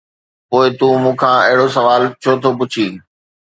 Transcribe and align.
”پوءِ 0.49 0.67
تون 0.77 0.93
مون 1.03 1.15
کان 1.21 1.35
اهڙو 1.47 1.67
سوال 1.77 2.01
ڇو 2.21 2.31
ٿو 2.41 2.49
پڇين؟ 2.59 2.93